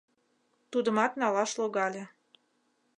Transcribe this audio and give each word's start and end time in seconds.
Тудымат 0.71 1.11
налаш 1.21 1.51
логале. 1.59 2.03